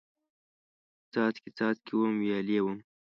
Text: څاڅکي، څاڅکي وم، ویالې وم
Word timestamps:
څاڅکي، 1.11 1.49
څاڅکي 1.57 1.93
وم، 1.97 2.13
ویالې 2.21 2.59
وم 2.65 2.79